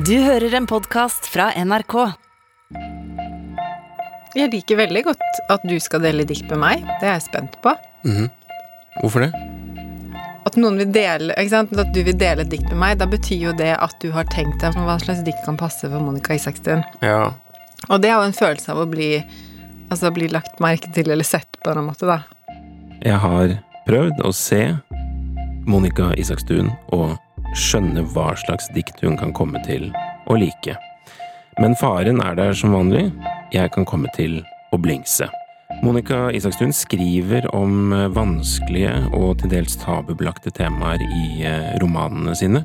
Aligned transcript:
Du 0.00 0.14
hører 0.22 0.54
en 0.56 0.66
podkast 0.70 1.26
fra 1.28 1.50
NRK. 1.60 1.94
Jeg 4.38 4.48
liker 4.54 4.78
veldig 4.78 5.02
godt 5.10 5.40
at 5.52 5.66
du 5.68 5.74
skal 5.82 6.00
dele 6.04 6.24
dikt 6.24 6.46
med 6.48 6.60
meg. 6.62 6.86
Det 7.02 7.08
er 7.08 7.18
jeg 7.18 7.24
spent 7.26 7.58
på. 7.60 7.74
Hvorfor 9.00 9.26
det? 9.26 9.30
At 10.48 10.56
noen 10.56 10.80
vil 10.80 10.88
dele, 10.94 11.34
ikke 11.36 11.52
sant? 11.52 11.74
At 11.76 11.92
du 11.92 12.00
vil 12.06 12.16
dele 12.16 12.46
et 12.46 12.52
dikt 12.52 12.70
med 12.70 12.80
meg, 12.80 12.96
da 13.02 13.10
betyr 13.10 13.50
jo 13.50 13.54
det 13.58 13.74
at 13.76 13.96
du 14.00 14.08
har 14.14 14.28
tenkt 14.32 14.62
deg 14.64 14.78
hva 14.78 14.96
slags 15.02 15.20
dikt 15.26 15.44
kan 15.44 15.60
passe 15.60 15.84
for 15.84 16.00
Monica 16.00 16.38
Isakstuen. 16.38 16.86
Ja. 17.04 17.34
Og 17.90 18.00
det 18.00 18.08
er 18.08 18.16
jo 18.22 18.30
en 18.30 18.36
følelse 18.36 18.72
av 18.72 18.84
å 18.84 18.88
bli 18.88 19.12
Altså 19.90 20.12
bli 20.14 20.28
lagt 20.30 20.60
merke 20.62 20.86
til 20.94 21.10
eller 21.10 21.26
sett 21.26 21.56
på 21.64 21.72
en 21.74 21.82
måte, 21.82 22.06
da. 22.06 22.20
Jeg 23.02 23.18
har 23.18 23.56
prøvd 23.88 24.20
å 24.22 24.30
se 24.30 24.60
Monica 25.66 26.12
Isakstuen 26.14 26.70
og 26.94 27.16
skjønne 27.56 28.04
hva 28.14 28.32
slags 28.38 28.68
dikt 28.74 29.02
hun 29.04 29.18
kan 29.20 29.34
komme 29.36 29.60
til 29.66 29.90
å 30.30 30.38
like. 30.38 30.76
Men 31.60 31.76
faren 31.76 32.22
er 32.24 32.38
der 32.38 32.54
som 32.56 32.72
vanlig. 32.74 33.10
Jeg 33.52 33.72
kan 33.74 33.86
komme 33.88 34.10
til 34.16 34.40
å 34.72 34.78
blingse. 34.80 35.28
Monica 35.82 36.28
Isakstuen 36.34 36.72
skriver 36.76 37.46
om 37.56 37.92
eh, 37.94 38.08
vanskelige 38.12 38.92
og 39.16 39.38
til 39.40 39.52
dels 39.54 39.78
tabubelagte 39.80 40.52
temaer 40.54 41.00
i 41.04 41.44
eh, 41.46 41.70
romanene 41.82 42.34
sine. 42.36 42.64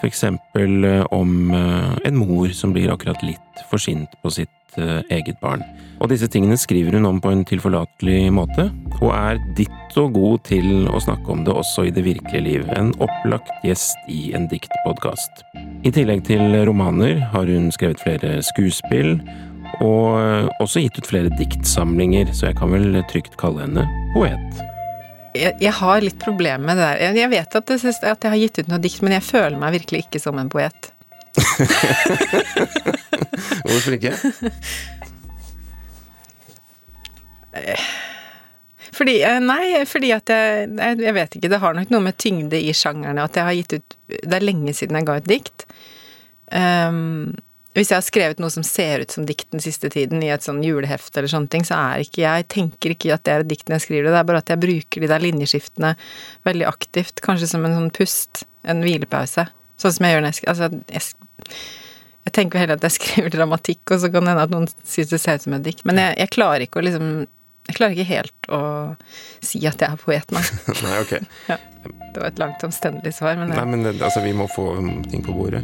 For 0.00 0.10
eksempel 0.10 0.84
eh, 0.84 1.02
om 1.14 1.50
en 1.52 2.20
mor 2.20 2.52
som 2.56 2.74
blir 2.76 2.92
akkurat 2.92 3.22
litt 3.24 3.66
for 3.70 3.82
sint 3.82 4.12
på 4.22 4.32
sitt 4.32 4.52
eget 4.76 5.38
barn. 5.40 5.62
Og 6.04 6.10
disse 6.10 6.28
tingene 6.28 6.58
skriver 6.60 6.98
hun 6.98 7.08
om 7.08 7.20
på 7.24 7.30
en 7.32 7.46
tilforlatelig 7.48 8.26
måte, 8.36 8.66
og 8.98 9.08
er 9.16 9.40
ditto 9.56 10.04
god 10.12 10.42
til 10.50 10.84
å 10.92 11.00
snakke 11.00 11.32
om 11.32 11.46
det 11.46 11.54
også 11.56 11.86
i 11.88 11.94
det 11.96 12.04
virkelige 12.04 12.44
liv. 12.44 12.68
En 12.76 12.92
opplagt 13.00 13.48
gjest 13.64 13.96
i 14.12 14.34
en 14.36 14.44
diktpodkast. 14.52 15.46
I 15.80 15.94
tillegg 15.96 16.26
til 16.28 16.52
romaner 16.68 17.24
har 17.32 17.48
hun 17.48 17.72
skrevet 17.72 18.04
flere 18.04 18.36
skuespill, 18.44 19.16
og 19.80 20.52
også 20.60 20.84
gitt 20.84 21.00
ut 21.00 21.08
flere 21.08 21.32
diktsamlinger, 21.40 22.36
så 22.36 22.50
jeg 22.50 22.60
kan 22.60 22.76
vel 22.76 23.00
trygt 23.08 23.40
kalle 23.40 23.64
henne 23.64 23.88
poet. 24.12 24.66
Jeg, 25.36 25.54
jeg 25.60 25.72
har 25.78 26.00
litt 26.04 26.18
problemer 26.22 26.64
med 26.66 26.76
det 26.80 26.86
der. 26.88 27.02
Jeg- 27.06 27.16
Jeg 27.22 27.30
vet 27.30 27.56
at, 27.60 27.66
det, 27.66 27.78
at 27.84 28.24
jeg 28.24 28.30
har 28.32 28.38
gitt 28.42 28.58
ut 28.62 28.68
noe 28.72 28.78
dikt, 28.82 29.02
men 29.02 29.12
jeg 29.16 29.22
føler 29.22 29.58
meg 29.58 29.72
virkelig 29.80 30.04
ikke 30.06 30.20
som 30.22 30.38
en 30.38 30.48
poet. 30.52 30.92
Hvorfor 33.66 33.92
ikke? 33.96 34.12
Fordi, 38.96 39.16
eh, 39.26 39.40
nei, 39.44 39.82
fordi 39.88 40.10
at 40.14 40.30
jeg, 40.32 40.70
jeg 41.02 41.14
vet 41.16 41.36
ikke, 41.36 41.50
det 41.52 41.60
har 41.60 41.74
nok 41.76 41.90
noe 41.92 42.04
med 42.06 42.16
tyngde 42.22 42.58
i 42.62 42.72
sjangerne 42.76 43.24
at 43.26 43.36
jeg 43.36 43.44
har 43.48 43.56
gitt 43.58 43.74
ut 43.80 43.96
Det 44.08 44.36
er 44.38 44.46
lenge 44.46 44.72
siden 44.76 44.96
jeg 45.00 45.08
ga 45.08 45.18
ut 45.20 45.28
dikt. 45.28 45.66
Ehm, 46.54 47.34
hvis 47.76 47.90
jeg 47.92 47.98
har 47.98 48.04
skrevet 48.06 48.38
noe 48.42 48.50
som 48.52 48.64
ser 48.66 49.02
ut 49.04 49.12
som 49.12 49.26
dikt 49.28 49.50
den 49.52 49.60
siste 49.60 49.90
tiden, 49.92 50.22
i 50.24 50.30
et 50.32 50.44
sånn 50.46 50.62
julehefte 50.64 51.20
eller 51.20 51.28
sånne 51.32 51.50
ting, 51.52 51.64
så 51.68 51.76
er 51.76 52.04
ikke 52.06 52.22
jeg 52.24 52.46
tenker 52.52 52.94
ikke 52.94 53.12
at 53.14 53.24
det 53.28 53.34
er 53.34 53.44
et 53.44 53.50
dikt 53.50 53.68
når 53.68 53.76
jeg 53.78 53.84
skriver 53.86 54.08
det, 54.08 54.14
det 54.16 54.20
er 54.22 54.28
bare 54.30 54.40
at 54.44 54.52
jeg 54.54 54.62
bruker 54.64 55.04
de 55.04 55.10
der 55.12 55.24
linjeskiftene 55.24 55.94
veldig 56.48 56.66
aktivt, 56.70 57.20
kanskje 57.24 57.50
som 57.52 57.64
en 57.68 57.76
sånn 57.76 57.90
pust, 57.96 58.44
en 58.64 58.80
hvilepause. 58.84 59.46
Sånn 59.76 59.92
som 59.92 60.06
jeg 60.08 60.16
gjør 60.16 60.24
når 60.24 60.32
jeg 60.38 60.48
Altså, 60.48 60.70
jeg, 60.88 61.52
jeg 62.26 62.32
tenker 62.40 62.58
heller 62.62 62.78
at 62.80 62.86
jeg 62.88 62.96
skriver 62.98 63.34
dramatikk, 63.36 63.82
og 63.92 64.00
så 64.02 64.10
kan 64.12 64.24
det 64.24 64.32
hende 64.34 64.46
at 64.48 64.54
noen 64.56 64.68
syns 64.88 65.12
det 65.12 65.20
ser 65.22 65.36
ut 65.40 65.44
som 65.46 65.56
et 65.58 65.66
dikt. 65.68 65.84
Men 65.88 66.00
jeg, 66.00 66.16
jeg 66.24 66.32
klarer 66.36 66.64
ikke 66.66 66.80
å 66.80 66.86
liksom 66.88 67.10
Jeg 67.66 67.74
klarer 67.76 67.96
ikke 67.96 68.08
helt 68.14 68.48
å 68.54 68.60
si 69.42 69.58
at 69.66 69.80
jeg 69.82 69.90
er 69.90 69.98
poet, 69.98 70.30
nei. 70.32 70.42
Nei, 70.86 70.96
ok. 71.02 71.14
Ja. 71.50 71.56
Det 72.14 72.22
var 72.22 72.28
et 72.30 72.38
langt, 72.40 72.62
omstendelig 72.66 73.12
svar, 73.18 73.36
men 73.38 73.50
Nei, 73.52 73.64
men 73.68 73.82
det- 73.84 73.98
altså, 74.00 74.22
vi 74.24 74.32
må 74.38 74.46
få 74.48 74.68
ting 75.10 75.22
på 75.26 75.34
bordet. 75.36 75.62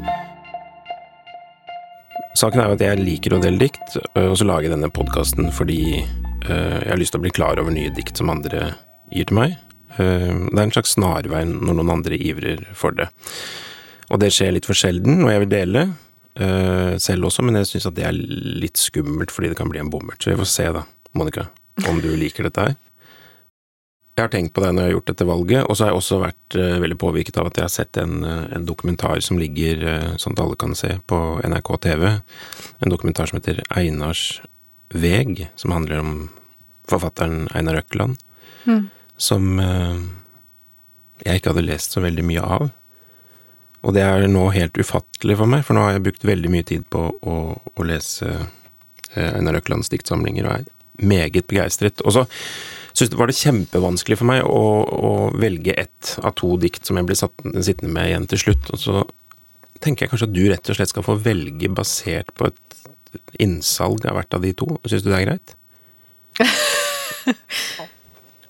Saken 2.39 2.63
er 2.63 2.71
jo 2.71 2.77
at 2.79 2.83
jeg 2.85 3.01
liker 3.05 3.35
å 3.37 3.41
dele 3.43 3.61
dikt, 3.61 3.99
øh, 4.17 4.31
og 4.31 4.39
så 4.41 4.47
lager 4.49 4.67
jeg 4.67 4.73
denne 4.75 4.93
podkasten 4.95 5.51
fordi 5.53 5.83
øh, 6.01 6.79
jeg 6.81 6.89
har 6.89 7.01
lyst 7.01 7.13
til 7.13 7.21
å 7.21 7.25
bli 7.27 7.35
klar 7.35 7.61
over 7.61 7.75
nye 7.75 7.93
dikt 7.93 8.19
som 8.19 8.33
andre 8.33 8.71
gir 9.13 9.29
til 9.29 9.37
meg. 9.37 9.59
Øh, 9.99 10.49
Det 10.49 10.57
er 10.57 10.65
en 10.65 10.73
slags 10.73 10.95
snarvei 10.97 11.43
når 11.51 11.77
noen 11.77 11.93
andre 11.99 12.17
ivrer 12.17 12.65
for 12.79 12.97
det. 12.97 13.11
Og 14.09 14.21
det 14.23 14.33
skjer 14.33 14.57
litt 14.57 14.69
for 14.69 14.77
sjelden, 14.77 15.21
og 15.27 15.33
jeg 15.33 15.45
vil 15.45 15.53
dele 15.53 15.85
selv 16.33 17.27
også, 17.29 17.43
men 17.45 17.59
jeg 17.59 17.67
syns 17.69 17.87
at 17.91 17.97
det 17.99 18.07
er 18.09 18.17
litt 18.17 18.81
skummelt 18.81 19.29
fordi 19.29 19.51
det 19.53 19.57
kan 19.59 19.69
bli 19.69 19.83
en 19.83 19.91
bommert. 19.93 20.17
Så 20.25 20.31
vi 20.31 20.39
får 20.41 20.49
se, 20.49 20.65
da, 20.73 20.81
Monica, 21.13 21.45
om 21.91 21.99
du 22.01 22.09
liker 22.17 22.49
dette 22.49 22.65
her. 22.65 22.77
Jeg 24.13 24.27
har 24.27 24.33
tenkt 24.33 24.53
på 24.53 24.61
det 24.61 24.75
når 24.75 24.83
jeg 24.83 24.91
har 24.91 24.95
gjort 24.99 25.09
dette 25.09 25.25
valget, 25.25 25.63
og 25.65 25.77
så 25.77 25.85
har 25.85 25.91
jeg 25.91 25.99
også 26.03 26.17
vært 26.21 26.57
uh, 26.61 26.81
veldig 26.83 26.97
påvirket 27.01 27.39
av 27.41 27.47
at 27.49 27.57
jeg 27.57 27.65
har 27.65 27.73
sett 27.73 27.99
en, 28.03 28.19
eh, 28.29 28.43
en 28.59 28.67
dokumentar 28.69 29.23
som 29.25 29.39
ligger 29.41 29.85
uh, 29.89 30.09
sånn 30.21 30.37
at 30.37 30.43
alle 30.45 30.59
kan 30.61 30.77
se 30.77 30.91
på 31.09 31.21
NRK 31.49 31.71
TV. 31.87 32.05
En 32.85 32.93
dokumentar 32.93 33.31
som 33.31 33.39
heter 33.39 33.63
Einars 33.73 34.43
veg, 34.93 35.47
som 35.57 35.73
handler 35.73 36.03
om 36.03 36.11
forfatteren 36.93 37.47
Einar 37.57 37.81
Økland. 37.81 38.21
Mm. 38.67 38.91
Som 39.17 39.49
uh, 39.65 39.97
jeg 41.25 41.41
ikke 41.41 41.55
hadde 41.55 41.65
lest 41.71 41.97
så 41.97 42.05
veldig 42.05 42.27
mye 42.29 42.45
av. 42.59 42.69
Og 43.81 43.97
det 43.97 44.05
er 44.05 44.29
nå 44.29 44.45
helt 44.53 44.77
ufattelig 44.77 45.39
for 45.41 45.49
meg, 45.49 45.65
for 45.65 45.79
nå 45.79 45.87
har 45.87 45.97
jeg 45.97 46.05
brukt 46.11 46.29
veldig 46.29 46.53
mye 46.53 46.69
tid 46.69 46.85
på 46.93 47.09
å, 47.17 47.39
å 47.57 47.89
lese 47.89 48.29
Einar 49.17 49.57
Øklands 49.59 49.89
diktsamlinger 49.93 50.47
og 50.47 50.55
er 50.61 50.69
meget 51.01 51.49
begeistret. 51.49 52.05
Og 52.05 52.15
så 52.15 52.29
synes 52.93 53.13
det 53.13 53.19
var 53.21 53.31
det 53.31 53.39
kjempevanskelig 53.39 54.19
for 54.21 54.29
meg 54.29 54.45
å, 54.45 54.63
å 54.93 55.13
velge 55.39 55.75
ett 55.81 56.17
av 56.23 56.35
to 56.39 56.55
dikt 56.61 56.89
som 56.89 56.99
jeg 56.99 57.09
blir 57.09 57.19
satt, 57.19 57.45
sittende 57.65 57.93
med 57.95 58.11
igjen 58.11 58.29
til 58.31 58.43
slutt. 58.45 58.73
Og 58.75 58.83
så 58.83 59.05
tenker 59.83 60.07
jeg 60.07 60.13
kanskje 60.13 60.29
at 60.31 60.37
du 60.37 60.43
rett 60.51 60.73
og 60.73 60.79
slett 60.79 60.93
skal 60.93 61.07
få 61.07 61.17
velge 61.23 61.71
basert 61.73 62.33
på 62.39 62.51
et 62.51 62.61
innsalg 63.43 64.07
av 64.09 64.19
hvert 64.19 64.37
av 64.37 64.45
de 64.45 64.53
to. 64.57 64.69
Syns 64.89 65.05
du 65.05 65.11
det 65.13 65.19
er 65.21 65.27
greit? 65.31 65.57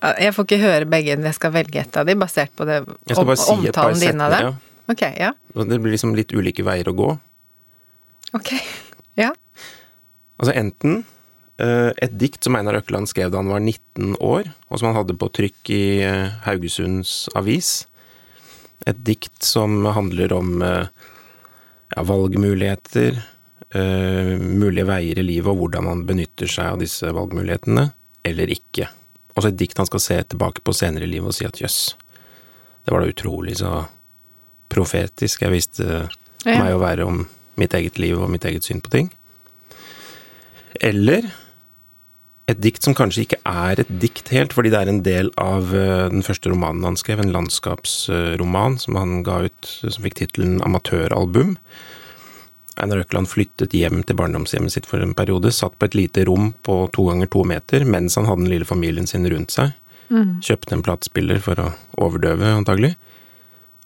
Jeg 0.03 0.33
får 0.35 0.43
ikke 0.43 0.59
høre 0.59 0.87
begge, 0.91 1.15
jeg 1.15 1.35
skal 1.37 1.53
velge 1.55 1.79
ett 1.79 1.95
av 1.95 2.03
de, 2.03 2.15
basert 2.19 2.51
på 2.59 2.65
det 2.67 2.81
bare 2.83 3.35
si 3.39 3.53
omtalen 3.53 4.01
din 4.01 4.19
av 4.19 4.33
det. 4.33 4.39
Ja. 4.43 4.49
Okay, 4.91 5.13
ja. 5.15 5.29
Det 5.55 5.77
blir 5.79 5.93
liksom 5.93 6.11
litt 6.17 6.33
ulike 6.35 6.65
veier 6.67 6.89
å 6.91 6.93
gå. 6.97 7.07
Ok. 8.35 8.51
Ja. 9.15 9.29
Altså 10.41 10.55
enten 10.59 11.05
et 11.61 12.15
dikt 12.17 12.43
som 12.43 12.55
Einar 12.57 12.79
Økland 12.79 13.07
skrev 13.07 13.29
da 13.31 13.37
han 13.37 13.51
var 13.51 13.61
19 13.61 14.15
år, 14.25 14.47
og 14.69 14.79
som 14.79 14.89
han 14.89 14.97
hadde 14.97 15.15
på 15.21 15.29
trykk 15.37 15.69
i 15.69 15.83
eh, 16.01 16.31
Haugesunds 16.47 17.27
Avis. 17.37 17.85
Et 18.89 18.97
dikt 19.05 19.45
som 19.45 19.85
handler 19.95 20.33
om 20.33 20.61
eh, 20.65 20.87
ja, 21.93 22.03
valgmuligheter, 22.09 23.21
eh, 23.69 24.33
mulige 24.41 24.87
veier 24.89 25.21
i 25.21 25.27
livet, 25.27 25.51
og 25.53 25.61
hvordan 25.61 25.91
han 25.91 26.01
benytter 26.09 26.49
seg 26.49 26.73
av 26.73 26.81
disse 26.81 27.13
valgmulighetene, 27.13 27.91
eller 28.25 28.55
ikke. 28.55 28.89
Også 29.37 29.51
et 29.53 29.59
dikt 29.61 29.77
han 29.81 29.89
skal 29.89 30.03
se 30.03 30.19
tilbake 30.33 30.65
på 30.65 30.73
senere 30.75 31.05
i 31.05 31.11
livet 31.13 31.31
og 31.31 31.37
si 31.37 31.45
at 31.47 31.61
jøss, 31.61 31.79
det 32.83 32.91
var 32.93 33.05
da 33.05 33.13
utrolig 33.13 33.55
så 33.61 33.85
profetisk 34.73 35.45
jeg 35.45 35.53
visste 35.53 35.85
Ja. 36.43 36.57
meg 36.59 36.73
å 36.73 36.81
være 36.81 37.05
om 37.05 37.21
mitt 37.61 37.73
eget 37.77 37.99
liv 38.01 38.17
og 38.19 38.27
mitt 38.33 38.43
eget 38.43 38.65
syn 38.65 38.81
på 38.83 38.89
ting. 38.91 39.11
Eller 40.81 41.29
et 42.51 42.59
dikt 42.59 42.83
som 42.83 42.95
kanskje 42.97 43.23
ikke 43.23 43.39
er 43.47 43.79
et 43.79 43.91
dikt 44.01 44.29
helt, 44.35 44.53
fordi 44.55 44.73
det 44.73 44.79
er 44.81 44.91
en 44.91 45.03
del 45.05 45.29
av 45.39 45.71
eh, 45.77 46.09
den 46.11 46.25
første 46.25 46.51
romanen 46.51 46.83
han 46.87 46.99
skrev, 46.99 47.21
en 47.23 47.31
landskapsroman 47.31 48.75
som 48.81 48.99
han 48.99 49.21
ga 49.23 49.45
ut, 49.47 49.69
som 49.83 50.03
fikk 50.03 50.19
tittelen 50.19 50.57
Amatøralbum. 50.65 51.55
Einar 52.83 53.03
Økland 53.03 53.29
flyttet 53.29 53.75
hjem 53.77 54.01
til 54.03 54.17
barndomshjemmet 54.17 54.73
sitt 54.73 54.89
for 54.89 55.03
en 55.03 55.13
periode, 55.15 55.53
satt 55.55 55.77
på 55.79 55.87
et 55.87 55.95
lite 55.95 56.25
rom 56.27 56.51
på 56.65 56.81
to 56.95 57.05
ganger 57.11 57.29
to 57.31 57.45
meter 57.47 57.85
mens 57.85 58.17
han 58.17 58.27
hadde 58.27 58.43
den 58.43 58.53
lille 58.55 58.67
familien 58.67 59.07
sin 59.07 59.29
rundt 59.29 59.53
seg. 59.53 59.75
Kjøpte 60.43 60.75
en 60.75 60.83
platespiller 60.85 61.39
for 61.41 61.59
å 61.61 61.69
overdøve, 62.01 62.49
antagelig. 62.57 62.95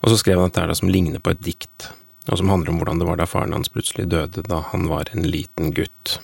Og 0.02 0.12
så 0.12 0.18
skrev 0.22 0.42
han 0.42 0.50
dette 0.50 0.64
her 0.64 0.72
da, 0.72 0.78
som 0.78 0.90
ligner 0.92 1.22
på 1.24 1.34
et 1.34 1.44
dikt, 1.44 1.92
og 2.28 2.40
som 2.40 2.50
handler 2.52 2.74
om 2.74 2.82
hvordan 2.82 3.02
det 3.02 3.08
var 3.10 3.20
da 3.20 3.28
faren 3.30 3.56
hans 3.56 3.72
plutselig 3.74 4.08
døde 4.12 4.44
da 4.48 4.64
han 4.72 4.88
var 4.90 5.12
en 5.14 5.28
liten 5.28 5.74
gutt. 5.78 6.18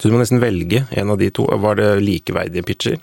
Så 0.00 0.08
du 0.08 0.14
må 0.14 0.22
nesten 0.22 0.40
velge 0.40 0.86
en 0.96 1.12
av 1.12 1.20
de 1.20 1.28
to. 1.34 1.44
Var 1.44 1.80
det 1.80 1.88
likeverdige 2.04 2.66
pitcher? 2.66 2.98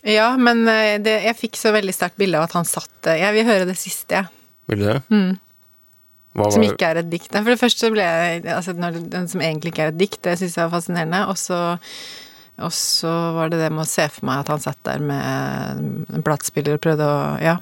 ja, 0.00 0.30
men 0.40 0.64
eh, 0.64 0.96
det, 1.02 1.18
jeg 1.26 1.36
fikk 1.36 1.58
så 1.60 1.74
veldig 1.76 1.92
sterkt 1.92 2.16
bilde 2.16 2.38
av 2.40 2.46
at 2.46 2.54
han 2.56 2.64
satt 2.64 3.10
eh, 3.10 3.18
Jeg 3.20 3.34
vil 3.36 3.44
høre 3.44 3.66
det 3.68 3.76
siste, 3.76 4.22
jeg. 4.22 4.30
Vil 4.70 4.80
du 4.80 4.86
det? 4.86 4.96
Hva 6.38 6.46
Som 6.54 6.64
ikke 6.64 6.88
er 6.88 7.02
et 7.02 7.10
dikt. 7.10 7.28
For 7.34 7.52
det 7.52 7.60
første 7.60 7.84
så 7.84 7.92
ble 7.92 8.06
jeg 8.06 8.46
Altså 8.48 8.72
når, 8.78 8.96
den 9.12 9.28
som 9.28 9.42
egentlig 9.44 9.74
ikke 9.74 9.88
er 9.88 9.92
et 9.92 10.00
dikt, 10.00 10.22
det 10.24 10.38
syns 10.40 10.56
jeg 10.56 10.64
var 10.64 10.78
fascinerende. 10.78 11.24
Og 11.28 11.36
så 11.40 11.60
og 12.60 12.72
så 12.76 13.10
var 13.36 13.48
det 13.48 13.60
det 13.62 13.70
med 13.72 13.86
å 13.86 13.88
se 13.88 14.04
for 14.12 14.26
meg 14.28 14.42
at 14.42 14.50
han 14.52 14.60
satt 14.60 14.80
der 14.84 15.00
med 15.00 16.10
en 16.12 16.24
platespiller 16.24 16.76
og 16.76 16.84
prøvde 16.84 17.08
å 17.08 17.20
Ja. 17.40 17.58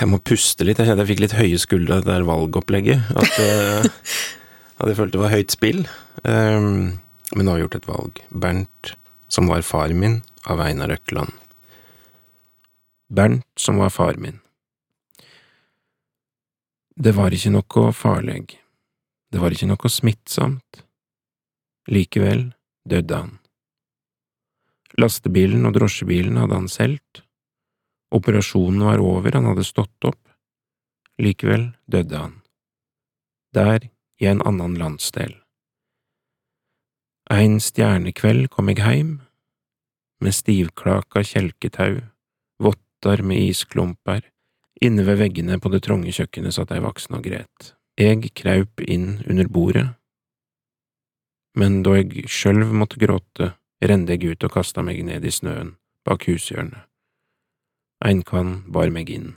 Jeg 0.00 0.08
må 0.10 0.18
puste 0.18 0.66
litt. 0.66 0.80
Jeg 0.80 0.90
kjente 0.90 1.04
jeg 1.04 1.12
fikk 1.12 1.22
litt 1.22 1.36
høye 1.38 1.58
skuldre 1.62 1.96
av 1.96 2.02
det 2.02 2.10
der 2.10 2.26
valgopplegget. 2.26 3.12
At, 3.14 3.36
eh, 4.80 4.86
det 4.88 4.96
følte 4.98 5.16
det 5.16 5.24
var 5.24 5.34
høyt 5.34 5.54
spill. 5.54 5.84
Um, 6.24 7.00
men 7.34 7.46
nå 7.46 7.52
har 7.52 7.60
jeg 7.60 7.66
gjort 7.66 7.80
et 7.80 7.90
valg. 7.90 8.22
Bernt, 8.30 8.94
som 9.28 9.50
var 9.50 9.64
far 9.66 9.94
min, 9.94 10.20
av 10.46 10.60
Einar 10.60 10.92
Økland. 10.94 11.32
Bernt, 13.08 13.46
som 13.56 13.78
var 13.80 13.92
far 13.94 14.18
min. 14.20 14.40
Det 16.94 17.14
var 17.16 17.34
ikke 17.34 17.50
noe 17.50 17.88
farlig, 17.96 18.60
det 19.34 19.40
var 19.42 19.50
ikke 19.50 19.66
noe 19.66 19.90
smittsomt. 19.90 20.84
Likevel 21.90 22.52
døde 22.86 23.16
han. 23.18 23.32
Lastebilen 25.02 25.66
og 25.66 25.74
drosjebilen 25.74 26.38
hadde 26.38 26.60
han 26.60 26.70
solgt. 26.70 27.24
Operasjonen 28.14 28.84
var 28.86 29.02
over, 29.02 29.34
han 29.34 29.48
hadde 29.50 29.66
stått 29.66 30.06
opp. 30.06 30.20
Likevel 31.18 31.72
døde 31.90 32.20
han. 32.20 32.36
Der, 33.54 33.88
i 34.24 34.28
en 34.30 34.42
annen 34.48 34.76
landsdel. 34.80 35.36
Ein 37.32 37.60
stjernekveld 37.60 38.50
kom 38.52 38.70
eg 38.72 38.82
heim, 38.84 39.14
med 40.24 40.36
stivklaka 40.36 41.24
kjelketau, 41.24 42.00
votter 42.60 43.22
med 43.24 43.50
isklumper, 43.50 44.22
inne 44.84 45.04
ved 45.06 45.20
veggene 45.20 45.60
på 45.60 45.72
det 45.72 45.84
trange 45.86 46.12
kjøkkenet 46.12 46.56
satt 46.56 46.72
ei 46.74 46.82
voksen 46.84 47.18
og 47.18 47.28
gret. 47.28 47.74
Eg 48.00 48.30
kraup 48.36 48.82
inn 48.82 49.20
under 49.28 49.48
bordet, 49.48 49.86
men 51.54 51.82
da 51.86 51.94
eg 52.00 52.24
sjølv 52.26 52.72
måtte 52.74 52.98
gråte, 52.98 53.52
rende 53.84 54.16
eg 54.16 54.26
ut 54.26 54.44
og 54.46 54.56
kasta 54.56 54.82
meg 54.82 55.04
ned 55.06 55.24
i 55.24 55.32
snøen 55.32 55.76
bak 56.04 56.26
hushjørnet. 56.28 56.88
Einkvann 58.04 58.64
bar 58.68 58.90
meg 58.92 59.10
inn. 59.14 59.34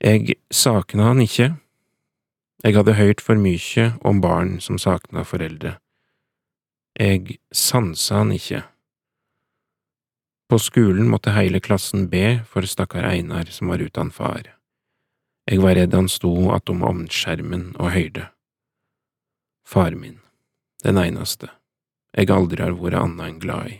Eg 0.00 0.36
sakna 0.52 1.10
han 1.10 1.20
ikkje. 1.24 1.50
Eg 2.66 2.74
hadde 2.74 2.96
hørt 2.98 3.20
for 3.22 3.38
mye 3.38 3.92
om 4.02 4.18
barn 4.18 4.56
som 4.60 4.78
sakna 4.82 5.22
foreldre. 5.22 5.76
Jeg 6.98 7.36
sansa 7.54 8.22
han 8.24 8.32
ikke. 8.34 8.64
På 10.50 10.58
skolen 10.58 11.06
måtte 11.12 11.34
hele 11.36 11.60
klassen 11.62 12.08
be 12.10 12.40
for 12.50 12.66
stakkar 12.66 13.06
Einar 13.06 13.52
som 13.54 13.70
var 13.70 13.84
uten 13.84 14.10
far. 14.10 14.50
Jeg 15.46 15.62
var 15.62 15.78
redd 15.78 15.94
han 15.94 16.10
sto 16.10 16.32
attom 16.56 16.82
ovnskjermen 16.82 17.76
og 17.78 17.92
høyrde. 17.94 18.26
Far 19.66 19.94
min, 19.94 20.18
den 20.82 20.98
eneste 20.98 21.52
jeg 22.16 22.32
aldri 22.32 22.64
har 22.64 22.74
vært 22.80 22.98
anna 22.98 23.28
enn 23.28 23.38
glad 23.42 23.70
i. 23.70 23.78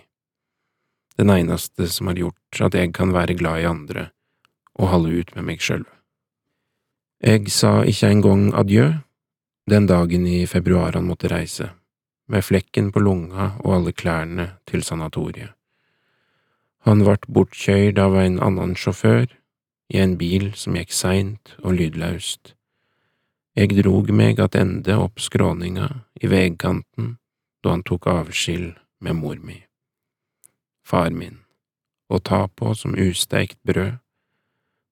Den 1.16 1.32
eneste 1.32 1.88
som 1.90 2.10
har 2.10 2.20
gjort 2.20 2.62
at 2.68 2.76
jeg 2.76 2.92
kan 2.94 3.14
være 3.16 3.34
glad 3.38 3.64
i 3.64 3.70
andre 3.70 4.10
og 4.76 4.90
halde 4.92 5.22
ut 5.24 5.32
med 5.34 5.48
meg 5.50 5.64
sjølv. 5.64 5.88
Eg 7.24 7.48
sa 7.48 7.80
ikke 7.88 8.10
engang 8.12 8.50
adjø 8.52 8.90
den 9.66 9.86
dagen 9.88 10.26
i 10.28 10.44
februar 10.46 10.92
han 10.92 11.06
måtte 11.08 11.30
reise, 11.32 11.70
med 12.28 12.44
flekken 12.44 12.90
på 12.92 13.00
lunga 13.00 13.54
og 13.64 13.72
alle 13.78 13.92
klærne 13.92 14.50
til 14.68 14.84
sanatoriet. 14.84 15.54
Han 16.86 17.02
vart 17.06 17.24
bortkjørt 17.26 17.98
av 17.98 18.14
en 18.20 18.38
annen 18.38 18.76
sjåfør, 18.78 19.26
i 19.88 19.98
en 20.02 20.16
bil 20.18 20.50
som 20.58 20.76
gikk 20.76 20.92
seint 20.92 21.54
og 21.62 21.78
lydløst. 21.78 22.52
Jeg 23.56 23.72
drog 23.78 24.10
meg 24.12 24.40
attende 24.42 24.98
opp 25.00 25.22
skråninga 25.22 25.88
i 26.20 26.28
vegkanten 26.28 27.16
da 27.64 27.72
han 27.72 27.84
tok 27.86 28.08
avskil 28.12 28.74
med 29.00 29.16
mor 29.16 29.38
mi. 29.40 29.62
Far 30.86 31.14
min, 31.14 31.38
å 32.12 32.18
ta 32.18 32.44
på 32.46 32.74
som 32.74 32.98
usteikt 32.98 33.58
brød, 33.66 33.96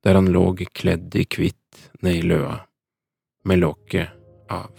der 0.05 0.19
han 0.19 0.32
låg 0.32 0.65
kledd 0.73 1.15
i 1.17 1.27
kvitt 1.75 2.03
ned 2.03 2.15
i 2.15 2.23
løa, 2.23 2.59
med 3.44 3.59
lokket 3.59 4.09
av. 4.50 4.71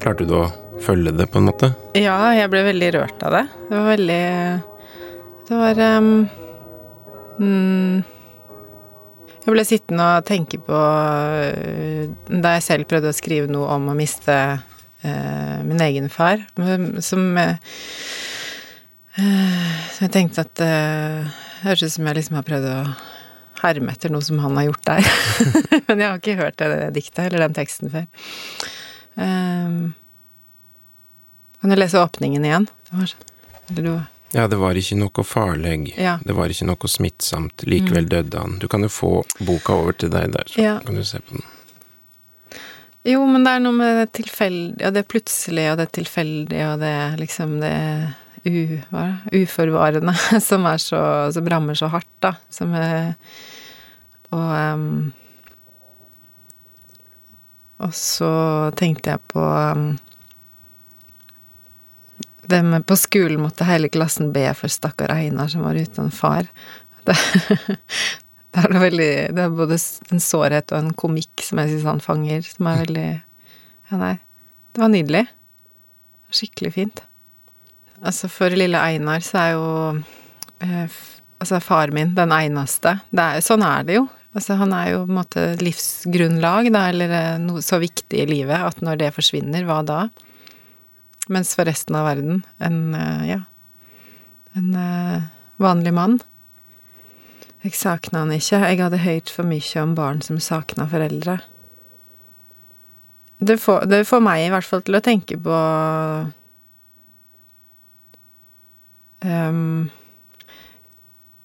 Klarte 0.00 0.24
du 0.24 0.36
å 0.38 0.46
følge 0.80 1.12
det, 1.16 1.26
på 1.26 1.38
en 1.38 1.48
måte? 1.48 1.72
Ja, 1.98 2.32
jeg 2.36 2.50
ble 2.52 2.62
veldig 2.68 2.90
rørt 2.94 3.22
av 3.26 3.32
det. 3.32 3.46
Det 3.68 3.74
var 3.74 3.88
veldig 3.90 4.26
Det 5.48 5.56
var 5.56 5.80
um, 5.98 6.28
mm, 7.40 8.04
Jeg 9.46 9.54
ble 9.54 9.64
sittende 9.66 10.06
og 10.18 10.28
tenke 10.28 10.60
på 10.62 10.78
uh, 10.78 12.06
da 12.28 12.56
jeg 12.56 12.66
selv 12.68 12.88
prøvde 12.90 13.10
å 13.10 13.16
skrive 13.16 13.50
noe 13.50 13.66
om 13.74 13.90
å 13.90 13.98
miste 13.98 14.36
min 15.66 15.80
egen 15.80 16.08
far, 16.12 16.42
som 17.04 17.26
uh, 17.38 17.56
Så 19.16 20.06
jeg 20.06 20.12
tenkte 20.12 20.44
at 20.44 20.54
det 20.60 20.72
høres 21.62 21.82
ut 21.86 21.94
som 21.94 22.08
jeg 22.08 22.18
liksom 22.18 22.36
har 22.38 22.46
prøvd 22.46 22.66
å 22.68 22.80
herme 23.62 23.92
etter 23.94 24.12
noe 24.12 24.24
som 24.24 24.38
han 24.42 24.56
har 24.58 24.68
gjort 24.68 24.84
der. 24.84 25.06
Men 25.88 26.02
jeg 26.02 26.10
har 26.10 26.18
ikke 26.20 26.36
hørt 26.40 26.58
det 26.60 26.90
diktet 26.96 27.22
eller 27.26 27.46
den 27.46 27.56
teksten 27.56 27.92
før. 27.92 28.04
Um, 29.16 29.94
kan 31.62 31.72
du 31.72 31.76
lese 31.78 32.02
åpningen 32.02 32.44
igjen? 32.44 32.68
Det 32.90 32.98
var, 33.00 33.14
eller 33.70 33.82
du 33.88 33.94
Ja, 34.36 34.44
det 34.50 34.58
var 34.60 34.76
ikke 34.76 34.98
noe 35.00 35.24
farlig. 35.24 35.94
Ja. 35.96 36.18
Det 36.22 36.34
var 36.36 36.52
ikke 36.52 36.68
noe 36.68 36.90
smittsomt. 36.90 37.64
Likevel 37.64 38.08
døde 38.12 38.42
han. 38.42 38.58
Du 38.60 38.68
kan 38.68 38.84
jo 38.84 38.90
få 38.92 39.12
boka 39.40 39.78
over 39.80 39.96
til 39.96 40.12
deg 40.12 40.34
der, 40.36 40.44
så 40.50 40.60
Ja. 40.60 40.74
kan 40.84 40.94
du 40.98 41.04
se 41.04 41.22
på 41.24 41.38
den. 41.38 41.46
Jo, 43.06 43.20
men 43.30 43.44
det 43.46 43.52
er 43.54 43.62
noe 43.62 43.76
med 43.76 44.00
det 44.00 44.06
tilfeldige, 44.18 44.88
og 44.88 44.94
det 44.96 45.04
plutselige, 45.06 45.72
og 45.72 45.78
det 45.78 45.92
tilfeldige, 45.94 46.70
og 46.72 46.80
det 46.82 46.94
liksom 47.20 47.60
det 47.62 47.76
u, 48.46 48.78
uforvarende 49.34 50.14
som 50.48 50.66
er 50.66 50.78
så 50.82 51.02
Som 51.34 51.48
rammer 51.50 51.74
så 51.74 51.90
hardt, 51.90 52.10
da. 52.22 52.34
Som 52.50 52.74
er 52.74 53.14
Og 54.34 54.50
um, 54.74 55.12
Og 57.78 57.94
så 57.94 58.32
tenkte 58.76 59.14
jeg 59.14 59.20
på 59.28 59.42
um, 59.44 59.96
det 62.46 62.62
med 62.62 62.86
på 62.86 62.94
skolen 62.96 63.42
måtte 63.42 63.66
hele 63.66 63.90
klassen 63.90 64.30
be 64.32 64.46
for 64.54 64.70
stakkar 64.70 65.10
Einar 65.10 65.50
som 65.50 65.64
var 65.66 65.74
uten 65.74 66.12
far. 66.14 66.46
Det, 67.06 67.16
det 68.56 68.76
er 68.76 68.82
veldig 68.82 69.10
Det 69.36 69.42
er 69.42 69.56
både 69.56 69.78
en 70.12 70.22
sårhet 70.22 70.72
og 70.72 70.78
en 70.78 70.94
komikk 70.96 71.44
som 71.44 71.60
jeg 71.60 71.74
syns 71.74 71.88
han 71.90 72.04
fanger, 72.04 72.46
som 72.46 72.70
er 72.70 72.84
veldig 72.84 73.08
Ja, 73.90 73.98
nei. 74.00 74.14
Det 74.74 74.82
var 74.82 74.92
nydelig. 74.92 75.24
Skikkelig 76.34 76.72
fint. 76.74 77.02
Altså, 78.02 78.28
for 78.28 78.52
lille 78.52 78.80
Einar 78.80 79.22
så 79.24 79.38
er 79.42 79.50
jo 79.54 79.68
eh, 80.64 81.02
Altså, 81.36 81.60
far 81.60 81.92
min 81.92 82.14
den 82.16 82.32
eneste. 82.32 82.94
Er, 83.12 83.42
sånn 83.44 83.60
er 83.60 83.82
det 83.84 83.98
jo. 83.98 84.06
Altså, 84.36 84.54
han 84.56 84.72
er 84.72 84.94
jo 84.94 85.02
på 85.02 85.12
en 85.12 85.18
måte 85.18 85.42
livsgrunnlag, 85.60 86.70
da, 86.72 86.86
eller 86.92 87.12
eh, 87.12 87.34
noe 87.42 87.60
så 87.64 87.76
viktig 87.80 88.22
i 88.22 88.28
livet 88.28 88.64
at 88.64 88.80
når 88.84 89.02
det 89.02 89.10
forsvinner, 89.16 89.66
hva 89.68 89.82
da? 89.84 89.98
Mens 91.32 91.52
for 91.58 91.68
resten 91.68 91.96
av 91.98 92.08
verden 92.08 92.40
en 92.62 92.80
eh, 92.96 93.28
ja 93.34 93.42
en 94.56 94.74
eh, 94.74 95.22
vanlig 95.60 95.92
mann. 95.94 96.18
Jeg 97.66 97.74
sakna 97.74 98.22
han 98.22 98.30
ikke. 98.30 98.60
Jeg 98.62 98.78
hadde 98.78 99.02
hørt 99.02 99.30
for 99.32 99.48
mye 99.48 99.82
om 99.82 99.96
barn 99.98 100.20
som 100.22 100.38
sakna 100.38 100.86
foreldre. 100.86 101.40
Det 103.42 103.56
får, 103.58 103.88
det 103.90 104.04
får 104.06 104.22
meg 104.22 104.44
i 104.44 104.50
hvert 104.54 104.68
fall 104.68 104.84
til 104.86 104.96
å 104.96 105.02
tenke 105.04 105.36
på 105.42 105.56
um, 109.26 109.90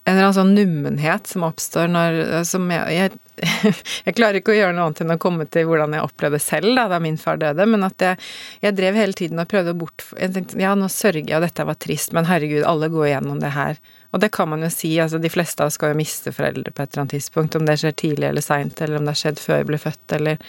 En 0.05 0.13
eller 0.13 0.27
annen 0.27 0.37
sånn 0.37 0.53
nummenhet 0.55 1.27
som 1.27 1.43
oppstår 1.49 1.89
når 1.91 2.21
som 2.47 2.69
jeg, 2.71 2.95
jeg, 2.95 3.17
jeg 4.05 4.15
klarer 4.17 4.39
ikke 4.39 4.53
å 4.53 4.57
gjøre 4.57 4.75
noe 4.75 4.87
annet 4.89 5.01
enn 5.03 5.13
å 5.15 5.19
komme 5.21 5.47
til 5.49 5.65
hvordan 5.69 5.95
jeg 5.95 6.05
opplevde 6.05 6.39
selv 6.43 6.75
da, 6.77 6.85
da 6.91 6.99
min 7.03 7.17
far 7.21 7.39
døde, 7.41 7.65
men 7.69 7.85
at 7.87 8.05
jeg, 8.05 8.19
jeg 8.63 8.77
drev 8.77 8.99
hele 8.99 9.17
tiden 9.17 9.41
og 9.41 9.49
prøvde 9.51 9.73
å 9.73 9.79
bort... 9.81 10.05
Jeg 10.19 10.33
tenkte 10.35 10.61
ja, 10.61 10.75
nå 10.77 10.89
sørger 10.91 11.23
jeg, 11.23 11.35
og 11.37 11.45
dette 11.45 11.65
var 11.67 11.79
trist, 11.81 12.13
men 12.17 12.29
herregud, 12.29 12.63
alle 12.67 12.91
går 12.93 13.09
igjennom 13.09 13.41
det 13.41 13.53
her. 13.55 13.81
Og 14.11 14.23
det 14.23 14.31
kan 14.35 14.51
man 14.51 14.65
jo 14.65 14.71
si, 14.73 14.93
altså 15.01 15.21
de 15.21 15.31
fleste 15.31 15.63
av 15.63 15.71
oss 15.71 15.79
skal 15.79 15.93
jo 15.93 15.99
miste 16.01 16.33
foreldre 16.35 16.73
på 16.73 16.83
et 16.83 16.93
eller 16.93 17.05
annet 17.05 17.17
tidspunkt, 17.17 17.57
om 17.57 17.67
det 17.67 17.79
skjer 17.81 17.97
tidlig 18.03 18.29
eller 18.29 18.45
seint, 18.45 18.81
eller 18.81 18.99
om 18.99 19.07
det 19.07 19.15
har 19.15 19.21
skjedd 19.25 19.41
før 19.41 19.61
jeg 19.61 19.69
ble 19.71 19.81
født, 19.81 20.17
eller 20.19 20.41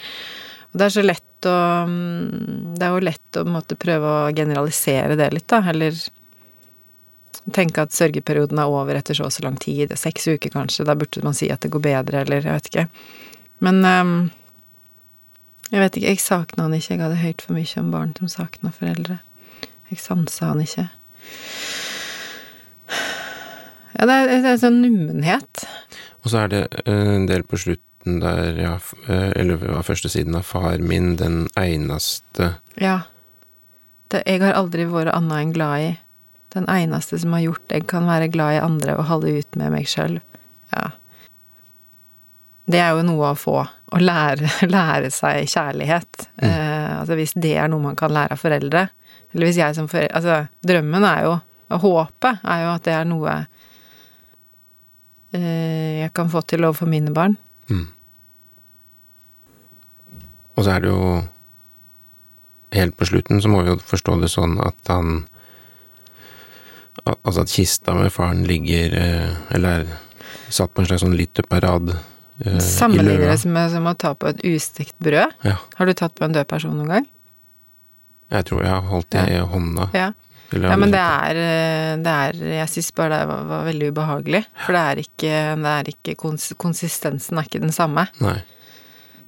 Og 0.73 0.79
det 0.81 0.85
er 0.85 0.93
så 0.95 1.05
lett 1.05 1.47
å 1.49 1.59
mm, 1.85 2.75
Det 2.79 2.85
er 2.85 2.93
jo 2.93 3.05
lett 3.05 3.39
å 3.39 3.45
måte 3.47 3.79
prøve 3.79 4.11
å 4.11 4.33
generalisere 4.35 5.17
det 5.19 5.31
litt, 5.33 5.49
da, 5.51 5.63
eller 5.73 5.97
tenke 7.51 7.83
at 7.83 7.95
sørgeperioden 7.95 8.59
er 8.61 8.71
over 8.71 8.95
etter 8.95 9.17
så 9.17 9.27
og 9.27 9.33
så 9.35 9.43
lang 9.43 9.57
tid, 9.59 9.91
seks 9.99 10.29
uker 10.31 10.53
kanskje, 10.53 10.85
da 10.87 10.95
burde 10.95 11.23
man 11.25 11.35
si 11.35 11.49
at 11.51 11.65
det 11.65 11.73
går 11.73 11.83
bedre, 11.83 12.23
eller 12.23 12.39
jeg 12.39 12.55
vet 12.55 12.71
ikke. 12.71 12.87
Men 13.63 13.83
um, 13.83 14.15
jeg 15.71 15.81
vet 15.81 15.97
ikke, 15.97 16.09
jeg 16.13 16.21
sakna 16.23 16.67
han 16.67 16.75
ikke, 16.77 16.93
jeg 16.93 17.03
hadde 17.03 17.21
hørt 17.23 17.43
for 17.43 17.57
mye 17.57 17.79
om 17.81 17.93
barn 17.93 18.15
som 18.19 18.31
sakna 18.31 18.71
foreldre. 18.75 19.19
Jeg 19.89 20.01
sansa 20.01 20.51
han 20.51 20.61
ikke. 20.63 20.87
Ja, 23.93 24.05
det 24.09 24.15
er, 24.15 24.29
det 24.43 24.51
er 24.51 24.61
sånn 24.61 24.81
nummenhet. 24.83 25.65
Og 26.23 26.31
så 26.31 26.43
er 26.43 26.51
det 26.51 26.61
eh, 26.85 27.15
en 27.17 27.27
del 27.29 27.45
på 27.47 27.59
slutten 27.61 28.19
der, 28.23 28.57
ja, 28.59 28.75
eh, 29.07 29.31
eller 29.39 29.61
av 29.77 29.85
første 29.87 30.11
siden 30.11 30.37
av 30.39 30.47
far 30.47 30.77
min, 30.81 31.15
den 31.19 31.47
eneste 31.59 32.55
Ja. 32.79 33.03
Det, 34.11 34.21
jeg 34.29 34.43
har 34.43 34.57
aldri 34.57 34.85
vært 34.89 35.13
anna 35.13 35.39
enn 35.41 35.53
glad 35.55 35.81
i. 35.81 35.91
Den 36.53 36.67
eneste 36.69 37.17
som 37.19 37.33
har 37.33 37.41
gjort 37.47 37.63
det, 37.71 37.85
kan 37.89 38.05
være 38.07 38.29
glad 38.33 38.57
i 38.57 38.61
andre 38.61 38.97
og 38.99 39.07
holde 39.09 39.37
ut 39.39 39.57
med 39.59 39.73
meg 39.73 39.89
sjøl. 39.89 40.19
Ja. 40.73 40.89
det 42.65 42.79
er 42.81 42.95
jo 42.97 43.05
noe 43.05 43.31
å 43.33 43.37
få. 43.37 43.59
Å 43.93 44.01
lære, 44.01 44.49
lære 44.75 45.09
seg 45.13 45.49
kjærlighet. 45.49 46.27
Eh, 46.41 46.91
altså 46.99 47.17
hvis 47.19 47.35
det 47.37 47.55
er 47.61 47.71
noe 47.71 47.89
man 47.89 47.97
kan 47.99 48.13
lære 48.13 48.37
av 48.37 48.41
foreldre. 48.41 48.87
Eller 49.33 49.49
hvis 49.49 49.59
jeg 49.59 49.75
som 49.77 49.89
foreldre 49.89 50.13
Altså, 50.13 50.35
drømmen 50.61 51.05
er 51.09 51.23
jo 51.25 51.31
Og 51.73 51.79
håpet 51.81 52.43
er 52.45 52.59
jo 52.61 52.67
at 52.69 52.83
det 52.85 52.93
er 52.93 53.07
noe 53.09 53.31
eh, 55.33 56.03
jeg 56.03 56.13
kan 56.13 56.29
få 56.29 56.43
til 56.45 56.65
overfor 56.67 56.89
mine 56.89 57.13
barn. 57.13 57.37
Mm. 57.69 57.87
Og 60.53 60.65
så 60.65 60.75
er 60.75 60.83
det 60.83 60.91
jo 60.93 61.05
Helt 62.73 62.97
på 62.97 63.05
slutten 63.09 63.41
så 63.41 63.49
må 63.49 63.61
vi 63.61 63.73
jo 63.73 63.81
forstå 63.81 64.19
det 64.21 64.31
sånn 64.33 64.57
at 64.61 64.89
han 64.89 65.23
Altså 67.03 67.41
at 67.41 67.49
kista 67.51 67.95
med 67.97 68.11
faren 68.13 68.43
ligger 68.47 68.93
eh, 68.93 69.37
Eller 69.55 69.83
er 69.83 69.93
satt 70.53 70.73
på 70.75 70.83
en 70.83 70.87
slags 70.87 71.01
sånn 71.01 71.15
litteparad 71.17 71.89
eh, 71.95 72.59
Sammenligner 72.61 73.31
det 73.33 73.49
med 73.49 73.71
som 73.73 73.89
å 73.89 73.95
ta 73.97 74.13
på 74.13 74.29
et 74.29 74.43
ustekt 74.45 74.93
brød. 75.01 75.33
Ja. 75.47 75.57
Har 75.79 75.89
du 75.89 75.93
tatt 75.97 76.13
på 76.19 76.27
en 76.27 76.35
død 76.35 76.45
person 76.51 76.75
noen 76.77 76.91
gang? 76.93 77.07
Jeg 78.33 78.45
tror 78.49 78.61
jeg 78.65 78.73
har 78.73 78.85
holdt 78.89 79.09
det 79.13 79.25
i 79.33 79.41
hånda. 79.41 79.89
Ja. 79.97 80.11
Ja, 80.53 80.75
men 80.77 80.91
det 80.93 81.01
er, 81.01 81.37
eh, 81.41 81.91
det 82.05 82.13
er 82.13 82.39
Jeg 82.59 82.69
syns 82.69 82.91
bare 82.93 83.23
det 83.23 83.29
var, 83.31 83.45
var 83.49 83.63
veldig 83.71 83.87
ubehagelig. 83.89 84.43
For 84.65 84.77
det 84.77 84.81
er 84.85 85.01
ikke, 85.01 85.37
det 85.63 85.71
er 85.79 85.89
ikke 85.95 86.15
kons 86.21 86.51
Konsistensen 86.61 87.39
er 87.41 87.47
ikke 87.49 87.63
den 87.63 87.73
samme. 87.73 88.05
Nei. 88.21 88.37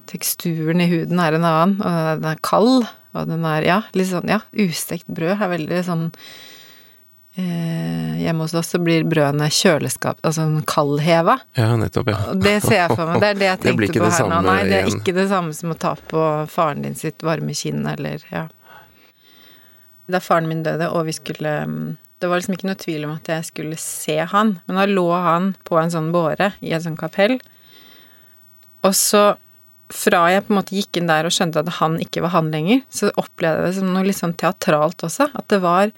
Teksturen 0.06 0.84
i 0.84 0.90
huden 0.92 1.18
er 1.22 1.34
en 1.34 1.48
annen, 1.50 1.80
og 1.82 2.22
den 2.22 2.30
er 2.30 2.44
kald. 2.46 2.86
Og 3.16 3.30
den 3.32 3.46
er 3.48 3.66
Ja, 3.66 3.80
litt 3.98 4.12
sånn 4.12 4.30
Ja, 4.30 4.44
ustekt 4.54 5.10
brød 5.10 5.40
er 5.40 5.50
veldig 5.56 5.82
sånn 5.88 6.12
eh, 7.36 8.22
Hjemme 8.24 8.46
hos 8.46 8.54
oss 8.58 8.74
så 8.74 8.80
blir 8.82 9.06
brødene 9.08 9.48
kjøleskap 9.52 10.22
Altså 10.26 10.46
kaldheva. 10.68 11.38
Ja, 11.60 11.72
nettopp, 11.80 12.12
ja. 12.14 12.20
Det 12.34 12.58
ser 12.66 12.80
jeg 12.82 12.96
for 12.96 13.10
meg. 13.10 13.22
Det 13.24 13.32
er 13.32 13.42
det 13.42 13.50
jeg 13.50 13.60
Det 13.62 13.70
tenkte 13.70 13.90
ikke 13.90 14.04
på 14.04 14.10
det 14.10 14.20
her 14.20 14.32
nå. 14.32 14.42
Nei, 14.48 14.60
det 14.64 14.78
er 14.80 14.90
igjen. 14.90 15.02
ikke 15.02 15.16
det 15.20 15.28
samme 15.32 15.58
som 15.58 15.74
å 15.76 15.80
ta 15.86 15.94
på 16.14 16.24
faren 16.52 16.86
din 16.86 16.98
sitt 17.00 17.26
varme 17.26 17.56
kinn, 17.58 17.86
eller 17.92 18.26
ja. 18.32 18.48
Da 20.12 20.22
faren 20.22 20.50
min 20.50 20.66
døde, 20.66 20.90
og 20.94 21.08
vi 21.08 21.16
skulle 21.18 21.54
mm, 21.66 21.96
Det 22.22 22.30
var 22.30 22.40
liksom 22.40 22.58
ikke 22.58 22.70
noe 22.70 22.82
tvil 22.82 23.08
om 23.08 23.16
at 23.16 23.30
jeg 23.30 23.48
skulle 23.48 23.80
se 23.82 24.20
han, 24.32 24.58
men 24.66 24.80
da 24.80 24.86
lå 24.90 25.08
han 25.26 25.54
på 25.68 25.80
en 25.82 25.94
sånn 25.94 26.12
båre 26.16 26.54
i 26.64 26.72
et 26.74 26.86
sånt 26.86 27.00
kapell. 27.00 27.40
Og 28.86 28.94
så, 28.96 29.24
fra 29.94 30.22
jeg 30.32 30.46
på 30.46 30.54
en 30.54 30.60
måte 30.60 30.78
gikk 30.78 31.00
inn 31.02 31.10
der 31.10 31.28
og 31.28 31.34
skjønte 31.36 31.62
at 31.62 31.74
han 31.80 31.98
ikke 32.02 32.24
var 32.26 32.36
han 32.38 32.54
lenger, 32.54 32.86
så 32.90 33.12
opplevde 33.20 33.66
jeg 33.66 33.74
det 33.74 33.80
som 33.80 33.92
noe 33.94 34.06
litt 34.08 34.20
sånn 34.20 34.38
teatralt 34.40 35.06
også. 35.06 35.28
At 35.36 35.50
det 35.52 35.60
var 35.66 35.92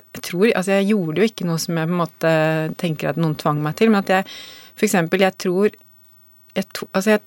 jeg 0.00 0.22
tror, 0.24 0.46
altså 0.56 0.78
jeg 0.78 0.88
gjorde 0.92 1.20
jo 1.20 1.28
ikke 1.28 1.46
noe 1.48 1.60
som 1.60 1.78
jeg 1.78 1.88
på 1.88 1.94
en 1.94 2.00
måte 2.00 2.32
tenker 2.80 3.12
at 3.12 3.20
noen 3.20 3.36
tvang 3.40 3.60
meg 3.64 3.76
til, 3.78 3.92
men 3.92 4.00
at 4.00 4.12
jeg 4.12 4.28
for 4.72 4.88
eksempel, 4.88 5.24
jeg 5.24 5.36
tror 5.40 5.74
jeg 6.56 6.68
to, 6.76 6.88
Altså, 6.92 7.16
jeg 7.16 7.20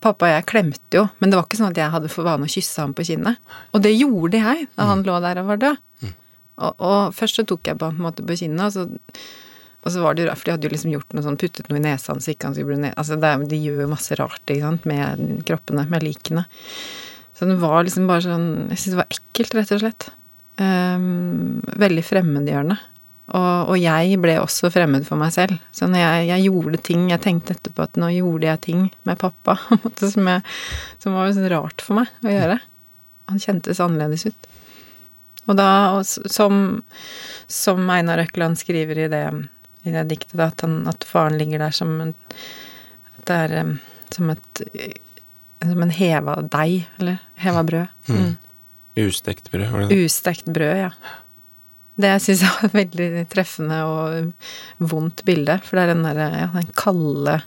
Pappa 0.00 0.30
og 0.30 0.32
jeg 0.32 0.46
klemte 0.48 0.96
jo, 0.96 1.02
men 1.20 1.28
det 1.28 1.36
var 1.36 1.44
ikke 1.44 1.58
sånn 1.58 1.74
at 1.74 1.78
jeg 1.78 1.92
hadde 1.92 2.08
for 2.08 2.24
vane 2.24 2.46
å 2.48 2.50
kysse 2.50 2.80
ham 2.80 2.94
på 2.96 3.04
kinnet. 3.04 3.36
Og 3.76 3.82
det 3.84 3.90
gjorde 3.92 4.38
jeg 4.40 4.68
da 4.72 4.86
han 4.88 5.02
lå 5.04 5.18
der 5.20 5.42
og 5.42 5.50
var 5.50 5.60
død. 5.60 5.82
Og, 6.60 6.72
og 6.80 7.12
først 7.12 7.36
så 7.36 7.44
tok 7.44 7.68
jeg 7.68 7.76
på, 7.80 7.90
en 7.92 8.00
måte 8.06 8.24
på 8.24 8.36
kinnet, 8.40 8.64
og 8.64 8.72
så, 8.72 9.20
og 9.84 9.92
så 9.92 10.00
var 10.00 10.16
det 10.16 10.24
jo 10.24 10.30
rart, 10.30 10.40
for 10.40 10.48
de 10.48 10.54
hadde 10.56 10.68
jo 10.68 10.72
liksom 10.72 10.94
gjort 10.94 11.12
noe 11.12 11.26
sånn, 11.26 11.36
puttet 11.40 11.68
noe 11.68 11.80
i 11.80 11.84
nesa 11.84 12.14
hans, 12.14 12.30
ikke 12.32 12.48
han 12.48 12.56
skulle 12.56 12.72
bli 12.72 12.80
ned... 12.86 12.96
Altså, 13.00 13.20
det, 13.20 13.34
de 13.52 13.60
gjør 13.60 13.84
jo 13.84 13.90
masse 13.92 14.16
rart, 14.16 14.40
ikke 14.46 14.64
sant, 14.64 14.88
med 14.88 15.44
kroppene, 15.48 15.84
med 15.92 16.08
likene. 16.08 16.46
Så 17.36 17.48
det 17.48 17.60
var 17.60 17.84
liksom 17.84 18.08
bare 18.08 18.24
sånn 18.24 18.48
Jeg 18.72 18.80
syns 18.80 18.94
det 18.94 19.02
var 19.02 19.14
ekkelt, 19.18 19.56
rett 19.56 19.76
og 19.76 19.84
slett. 19.84 20.08
Ehm, 20.60 21.60
veldig 21.80 22.02
fremmedgjørende. 22.04 22.76
Og, 23.30 23.70
og 23.70 23.76
jeg 23.78 24.18
ble 24.20 24.34
også 24.42 24.72
fremmed 24.74 25.06
for 25.06 25.20
meg 25.20 25.32
selv. 25.32 25.60
Så 25.76 25.86
når 25.88 26.02
jeg, 26.02 26.24
jeg 26.32 26.46
gjorde 26.48 26.80
ting 26.82 27.04
Jeg 27.12 27.22
tenkte 27.22 27.54
etterpå 27.54 27.84
at 27.86 28.00
nå 28.00 28.08
gjorde 28.10 28.48
jeg 28.48 28.62
ting 28.66 28.80
med 29.06 29.20
pappa 29.20 29.54
som, 30.02 30.26
jeg, 30.26 30.42
som 30.98 31.14
var 31.14 31.30
sånn 31.36 31.50
rart 31.52 31.84
for 31.84 32.00
meg 32.00 32.10
å 32.26 32.34
gjøre. 32.34 32.58
Han 33.30 33.42
kjentes 33.42 33.80
annerledes 33.82 34.26
ut. 34.26 34.50
Og 35.46 35.56
da, 35.56 35.68
og 35.96 36.02
som, 36.04 36.82
som 37.50 37.86
Einar 37.90 38.20
Økland 38.26 38.58
skriver 38.60 39.06
i 39.06 39.08
det, 39.10 39.24
i 39.86 39.94
det 39.94 40.04
diktet, 40.10 40.34
da, 40.36 40.50
at, 40.50 40.66
han, 40.66 40.82
at 40.90 41.06
faren 41.06 41.38
ligger 41.40 41.62
der 41.62 41.74
som 41.74 41.94
en 42.02 42.12
At 43.14 43.30
det 43.30 43.38
er 43.46 43.56
som 44.10 44.34
et 44.34 44.62
Som 45.62 45.86
en 45.86 45.94
heva 45.94 46.40
deig, 46.42 46.88
eller 46.98 47.22
heva 47.40 47.64
brød. 47.68 47.98
Mm. 48.10 48.36
Ustekt 48.98 49.50
brød, 49.52 49.68
var 49.70 49.84
det 49.84 49.88
det? 49.90 50.06
Ustekt 50.06 50.48
brød, 50.50 50.76
ja. 50.76 50.90
Det 52.00 52.14
syns 52.24 52.42
jeg 52.42 52.54
var 52.56 52.68
et 52.68 52.76
veldig 52.78 53.24
treffende 53.30 53.78
og 53.86 54.88
vondt 54.90 55.22
bilde. 55.28 55.58
For 55.66 55.76
det 55.76 55.84
er 55.84 55.92
den 55.92 56.06
derre 56.06 56.28
ja, 56.32 56.50
den 56.56 56.74
kalde 56.78 57.40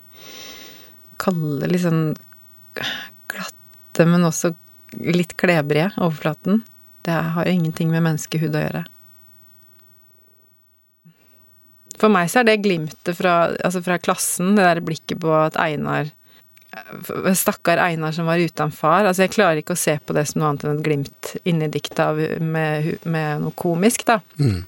Kalde, 1.24 1.70
litt 1.70 1.84
sånn 1.86 2.16
glatte, 3.32 4.06
men 4.10 4.26
også 4.28 4.50
litt 4.98 5.36
klebrige 5.40 5.92
overflaten. 6.02 6.64
Det 7.06 7.16
har 7.36 7.48
ingenting 7.48 7.94
med 7.94 8.04
menneskehud 8.04 8.58
å 8.58 8.64
gjøre. 8.64 8.82
For 12.02 12.12
meg 12.12 12.28
så 12.32 12.42
er 12.42 12.50
det 12.50 12.64
glimtet 12.66 13.16
fra, 13.16 13.54
altså 13.64 13.80
fra 13.86 14.00
klassen, 14.02 14.58
det 14.58 14.66
der 14.66 14.82
blikket 14.84 15.22
på 15.24 15.32
at 15.38 15.56
Einar 15.62 16.10
Stakkar 17.36 17.78
Einar 17.78 18.12
som 18.12 18.26
var 18.26 18.42
uten 18.42 18.72
far. 18.72 19.06
Altså, 19.06 19.26
jeg 19.26 19.34
klarer 19.36 19.62
ikke 19.62 19.76
å 19.76 19.80
se 19.80 19.98
på 20.02 20.16
det 20.18 20.26
som 20.30 20.42
noe 20.42 20.52
annet 20.52 20.66
enn 20.66 20.78
et 20.78 20.86
glimt 20.86 21.34
inni 21.46 21.70
diktet 21.72 22.42
med, 22.42 23.04
med 23.06 23.44
noe 23.44 23.54
komisk, 23.60 24.08
da. 24.10 24.20
Mm. 24.42 24.64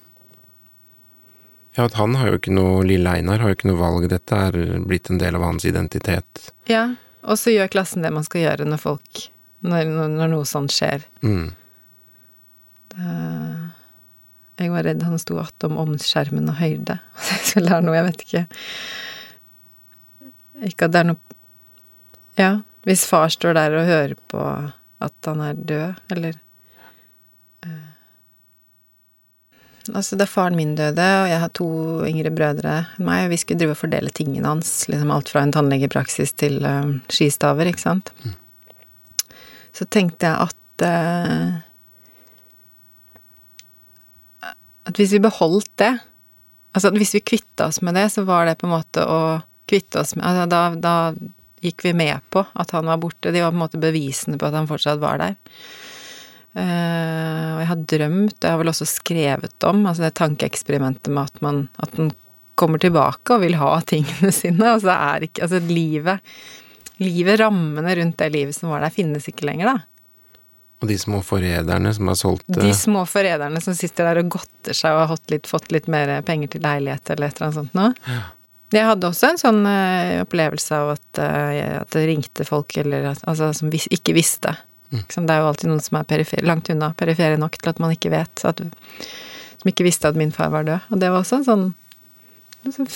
Ja, 1.75 1.88
at 1.88 1.97
han 2.00 2.15
har 2.15 2.29
jo 2.29 2.38
ikke 2.39 2.53
noe 2.55 2.85
Lille 2.88 3.17
Einar 3.17 3.41
har 3.43 3.51
jo 3.51 3.57
ikke 3.57 3.67
noe 3.67 3.81
valg. 3.81 4.07
Dette 4.12 4.38
er 4.47 4.59
blitt 4.85 5.09
en 5.12 5.19
del 5.19 5.35
av 5.35 5.43
hans 5.43 5.65
identitet. 5.67 6.51
Ja. 6.71 6.93
Og 7.25 7.39
så 7.41 7.51
gjør 7.51 7.71
klassen 7.74 8.05
det 8.05 8.13
man 8.13 8.25
skal 8.27 8.45
gjøre 8.45 8.67
når 8.69 8.81
folk 8.83 9.24
Når, 9.65 9.88
når, 9.89 10.27
noe 10.29 10.45
sånt 10.45 10.69
skjer. 10.75 11.07
Mm. 11.25 11.47
Jeg 14.62 14.71
var 14.71 14.85
redd 14.85 15.01
han 15.03 15.19
sto 15.19 15.39
attom 15.41 15.79
omskjermen 15.81 16.51
og 16.51 16.59
høyde. 16.62 17.00
Så 17.50 17.59
lære 17.65 17.81
noe, 17.81 17.97
jeg 17.97 18.07
vet 18.12 18.25
ikke. 18.27 18.43
Ikke 20.69 20.88
at 20.88 20.93
det 20.93 21.01
er 21.01 21.09
noe 21.09 21.25
Ja, 22.39 22.60
hvis 22.86 23.06
far 23.08 23.32
står 23.34 23.56
der 23.58 23.75
og 23.80 23.88
hører 23.88 24.15
på 24.32 24.42
at 25.06 25.27
han 25.27 25.42
er 25.44 25.60
død, 25.60 26.01
eller 26.15 26.39
eh, 27.65 27.84
Altså, 29.94 30.18
da 30.18 30.25
faren 30.25 30.56
min 30.58 30.74
døde, 30.74 31.04
og 31.22 31.27
jeg 31.30 31.39
har 31.44 31.51
to 31.54 31.68
yngre 32.08 32.32
brødre 32.34 32.72
enn 32.98 33.06
meg, 33.06 33.27
og 33.27 33.36
vi 33.36 33.38
skulle 33.38 33.62
drive 33.62 33.75
og 33.75 33.82
fordele 33.84 34.10
tingene 34.10 34.50
hans, 34.50 34.72
liksom 34.89 35.12
alt 35.13 35.30
fra 35.30 35.44
en 35.46 35.54
tannlegepraksis 35.54 36.34
til 36.42 36.58
eh, 36.65 36.96
skistaver, 37.13 37.70
ikke 37.70 37.84
sant. 37.84 38.10
Så 39.75 39.86
tenkte 39.92 40.25
jeg 40.25 40.50
at 40.50 40.86
eh, 40.89 41.62
at 44.86 45.00
hvis 45.00 45.15
vi 45.15 45.24
beholdt 45.24 45.72
det 45.82 45.96
Altså 46.75 46.89
at 46.92 46.98
hvis 47.00 47.13
vi 47.15 47.22
kvitta 47.24 47.70
oss 47.70 47.77
med 47.88 47.96
det, 47.96 48.10
så 48.12 48.25
var 48.27 48.50
det 48.50 48.58
på 48.60 48.68
en 48.68 48.74
måte 48.74 49.00
å 49.08 49.20
kvitte 49.63 50.01
oss 50.01 50.12
med 50.18 50.25
altså 50.27 50.44
da, 50.51 50.60
da 50.75 50.96
gikk 51.65 51.88
vi 51.88 51.95
med 51.98 52.22
på 52.34 52.45
at 52.53 52.72
han 52.75 52.88
var 52.89 53.01
borte. 53.01 53.34
De 53.34 53.41
var 53.43 53.53
på 53.53 53.57
en 53.57 53.63
måte 53.65 53.81
bevisene 53.81 54.39
på 54.41 54.48
at 54.48 54.57
han 54.57 54.69
fortsatt 54.69 55.01
var 55.01 55.22
der. 55.22 55.36
Eh, 56.55 57.50
og 57.55 57.63
jeg 57.63 57.69
har 57.72 57.88
drømt, 57.95 58.38
og 58.38 58.45
jeg 58.48 58.53
har 58.53 58.62
vel 58.62 58.72
også 58.72 58.88
skrevet 58.88 59.67
om, 59.67 59.81
altså 59.89 60.05
det 60.05 60.13
tankeeksperimentet 60.22 61.12
med 61.12 61.27
at 61.27 61.41
man 61.43 61.65
at 61.84 61.98
den 61.98 62.13
kommer 62.55 62.79
tilbake 62.79 63.36
og 63.36 63.43
vil 63.43 63.57
ha 63.60 63.74
tingene 63.84 64.31
sine. 64.31 64.75
Og 64.75 64.86
så 64.86 64.93
er 64.95 65.27
ikke 65.27 65.43
Altså 65.48 65.60
livet 65.60 66.38
Livet, 67.03 67.41
rammene 67.41 67.91
rundt 68.00 68.22
det 68.22 68.29
livet 68.31 68.55
som 68.55 68.69
var 68.72 68.79
der, 68.79 68.93
finnes 68.93 69.25
ikke 69.27 69.50
lenger, 69.50 69.67
da. 69.67 69.95
Og 70.79 70.88
de 70.88 70.95
små 71.00 71.19
forræderne 71.25 71.91
som 71.95 72.07
har 72.07 72.17
solgt 72.19 72.48
De 72.48 72.69
eh, 72.69 72.77
små 72.77 73.03
forræderne 73.10 73.60
som 73.63 73.75
sitter 73.75 74.07
der 74.07 74.22
og 74.22 74.29
godter 74.38 74.75
seg 74.75 74.95
og 74.95 75.01
har 75.01 75.12
fått 75.12 75.34
litt, 75.34 75.50
fått 75.50 75.75
litt 75.75 75.89
mer 75.91 76.13
penger 76.27 76.55
til 76.55 76.63
leilighet 76.63 77.12
eller 77.12 77.31
et 77.31 77.39
eller 77.39 77.48
annet 77.50 77.60
sånt 77.60 77.75
noe. 77.75 78.22
Jeg 78.74 78.88
hadde 78.88 79.07
også 79.07 79.29
en 79.29 79.39
sånn 79.39 79.62
uh, 79.67 80.24
opplevelse 80.24 80.77
av 80.77 80.95
at, 80.95 81.07
uh, 81.22 81.81
at 81.84 81.91
det 81.93 82.07
ringte 82.10 82.48
folk 82.48 82.74
eller, 82.81 83.12
altså, 83.13 83.51
som 83.55 83.69
vis, 83.74 83.86
ikke 83.93 84.15
visste. 84.17 84.55
Mm. 84.89 85.05
Det 85.05 85.34
er 85.34 85.41
jo 85.41 85.48
alltid 85.51 85.72
noen 85.72 85.84
som 85.84 86.00
er 86.00 86.10
perifer, 86.10 86.43
langt 86.45 86.69
unna, 86.74 86.91
perifere 86.98 87.39
nok 87.41 87.57
til 87.60 87.72
at 87.72 87.81
man 87.84 87.93
ikke 87.95 88.12
vet. 88.13 88.45
At, 88.48 88.62
som 89.62 89.72
ikke 89.72 89.88
visste 89.88 90.10
at 90.10 90.19
min 90.19 90.34
far 90.36 90.51
var 90.53 90.67
død. 90.67 90.91
Og 90.91 91.01
det 91.01 91.12
var 91.13 91.24
også 91.24 91.41
en 91.41 91.48
sånn, 91.48 91.65
en 92.65 92.75
sånn 92.75 92.91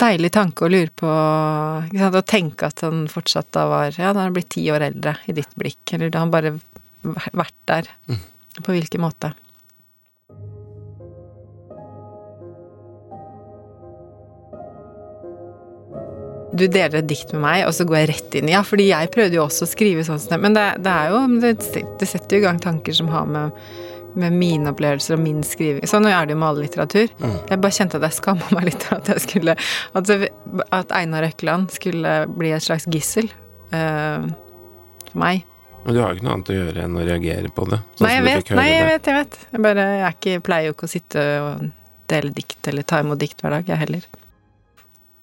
deilig 0.00 0.30
tanke 0.36 0.64
å 0.64 0.70
lure 0.70 0.92
på 0.94 1.08
Å 1.10 2.22
tenke 2.22 2.68
at 2.68 2.84
han 2.86 3.08
fortsatt 3.10 3.48
da 3.56 3.64
var 3.66 3.88
Ja, 3.90 4.12
da 4.12 4.20
har 4.20 4.28
han 4.28 4.36
blitt 4.36 4.52
ti 4.54 4.62
år 4.70 4.84
eldre 4.86 5.16
i 5.26 5.34
ditt 5.36 5.50
blikk. 5.58 5.82
Eller 5.96 6.12
da 6.12 6.22
har 6.22 6.28
han 6.28 6.34
bare 6.34 6.58
vært 7.32 7.56
der. 7.70 7.90
På 8.60 8.74
hvilken 8.74 9.02
måte. 9.02 9.32
Du 16.60 16.66
deler 16.70 17.00
et 17.00 17.10
dikt 17.10 17.34
med 17.34 17.42
meg, 17.44 17.66
og 17.66 17.74
så 17.76 17.86
går 17.88 18.02
jeg 18.02 18.10
rett 18.12 18.40
inn 18.40 18.50
i 18.50 18.54
Ja, 18.54 18.64
fordi 18.66 18.90
jeg 18.90 19.12
prøvde 19.14 19.38
jo 19.38 19.44
også 19.46 19.66
å 19.66 19.70
skrive 19.70 20.04
sånn, 20.06 20.22
men 20.42 20.56
det, 20.56 20.66
det 20.84 20.96
er 20.96 21.14
jo 21.14 21.22
det, 21.42 21.54
det 22.00 22.08
setter 22.08 22.36
jo 22.36 22.42
i 22.42 22.46
gang 22.46 22.60
tanker 22.62 22.96
som 22.96 23.10
har 23.12 23.28
med, 23.30 23.56
med 24.20 24.36
mine 24.36 24.72
opplevelser 24.72 25.16
og 25.16 25.22
min 25.22 25.42
skriving 25.46 25.86
Sånn 25.90 26.08
er 26.10 26.26
det 26.26 26.34
jo 26.34 26.40
med 26.42 26.48
all 26.48 26.62
litteratur. 26.64 27.12
Jeg 27.12 27.60
bare 27.62 27.76
kjente 27.76 28.00
at 28.00 28.08
jeg 28.08 28.18
skamma 28.18 28.50
meg 28.56 28.70
litt 28.72 28.88
at 28.94 29.12
jeg 29.12 29.24
skulle 29.26 29.56
At, 29.98 30.14
at 30.80 30.96
Einar 30.96 31.28
Økland 31.30 31.70
skulle 31.74 32.16
bli 32.34 32.54
et 32.56 32.66
slags 32.66 32.88
gissel 32.90 33.30
uh, 33.74 34.26
for 35.10 35.22
meg. 35.22 35.46
Men 35.84 35.96
du 35.96 36.00
har 36.02 36.10
jo 36.10 36.18
ikke 36.18 36.26
noe 36.26 36.34
annet 36.36 36.50
å 36.52 36.56
gjøre 36.56 36.82
enn 36.84 36.96
å 36.98 37.04
reagere 37.06 37.52
på 37.56 37.66
det. 37.70 37.78
sånn 37.96 38.04
Nei, 38.06 38.16
jeg 38.18 38.24
vet, 38.26 38.50
nei, 38.58 38.66
jeg 38.68 38.88
vet, 38.88 39.06
jeg 39.08 39.16
vet. 39.16 39.38
Jeg 39.50 39.62
bare 39.64 39.86
jeg 39.86 40.02
er 40.04 40.16
ikke, 40.16 40.40
pleier 40.44 40.68
jo 40.68 40.74
ikke 40.76 40.88
å 40.88 40.92
sitte 40.92 41.22
og 41.44 41.70
dele 42.10 42.34
dikt 42.36 42.68
eller 42.68 42.86
ta 42.86 43.00
imot 43.00 43.20
dikt 43.20 43.40
hver 43.40 43.56
dag, 43.56 43.70
jeg 43.70 43.80
heller. 43.86 44.08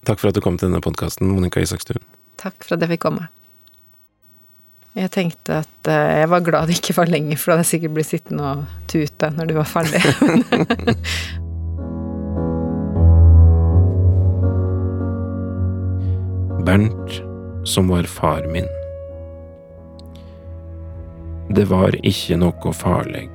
Takk 0.08 0.22
for 0.22 0.32
at 0.32 0.38
du 0.38 0.40
kom 0.40 0.56
til 0.56 0.70
denne 0.70 0.80
podkasten, 0.80 1.28
Monica 1.28 1.60
Isakstuen. 1.60 2.00
Takk 2.40 2.64
for 2.64 2.78
at 2.78 2.84
jeg 2.86 2.94
fikk 2.94 3.02
komme. 3.04 3.26
Jeg 4.96 5.12
tenkte 5.14 5.58
at 5.66 5.88
eh, 5.92 6.20
jeg 6.22 6.30
var 6.32 6.46
glad 6.46 6.68
det 6.72 6.78
ikke 6.80 6.96
var 6.98 7.08
lenger, 7.12 7.38
for 7.38 7.46
da 7.52 7.56
hadde 7.58 7.66
jeg 7.68 7.74
sikkert 7.74 7.96
blitt 7.98 8.10
sittende 8.10 8.44
og 8.48 8.58
tute 8.90 9.28
når 9.36 9.46
du 9.50 9.54
var 9.58 9.68
ferdig. 9.68 10.00
Bernt, 16.68 17.10
som 17.68 17.84
var 17.92 18.06
far 18.08 18.44
min. 18.56 18.70
Det 21.52 21.68
var 21.68 21.92
ikke 22.00 22.40
noe 22.40 22.74
farlig. 22.76 23.30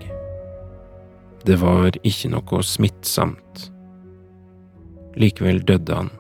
Det 1.45 1.61
var 1.61 1.91
ikke 2.01 2.29
noe 2.33 2.63
smittsamt. 2.65 3.69
Likevel 5.21 5.61
døde 5.69 5.95
han. 6.01 6.11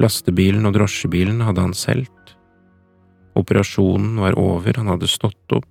Lastebilen 0.00 0.64
og 0.64 0.78
drosjebilen 0.78 1.42
hadde 1.44 1.66
han 1.66 1.76
solgt. 1.76 2.34
Operasjonen 3.36 4.16
var 4.20 4.38
over, 4.40 4.72
han 4.76 4.88
hadde 4.88 5.10
stått 5.10 5.52
opp. 5.52 5.68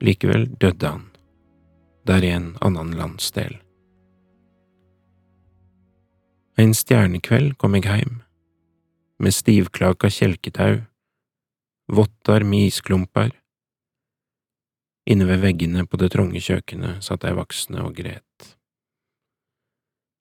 Likevel 0.00 0.48
døde 0.60 0.88
han, 0.88 1.04
der 2.08 2.24
i 2.24 2.32
en 2.32 2.50
annen 2.64 2.94
landsdel. 2.96 3.58
En 6.56 6.72
stjernekveld 6.72 7.58
kom 7.60 7.76
jeg 7.76 7.88
heim, 7.90 8.20
med 9.20 9.36
stivklaka 9.36 10.08
kjelketau, 10.12 10.80
vottar 11.92 12.44
med 12.48 12.70
isklumper. 12.70 13.34
Inne 15.06 15.28
ved 15.28 15.44
veggene 15.44 15.84
på 15.84 16.00
det 16.00 16.14
trange 16.16 16.40
kjøkkenet 16.40 17.04
satt 17.04 17.28
ei 17.28 17.36
voksne 17.36 17.84
og 17.84 17.92
gret. 18.00 18.56